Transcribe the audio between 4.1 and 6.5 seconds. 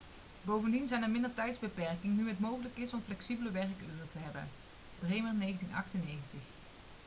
te hebben bremer 1998